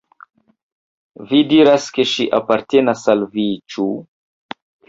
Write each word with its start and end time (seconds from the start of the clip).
Vi 1.33 1.41
diras, 1.51 1.85
ke 1.97 2.07
ŝi 2.13 2.27
apartenas 2.39 3.07
al 3.15 3.25
vi, 3.37 3.47
ĉu! 3.75 3.91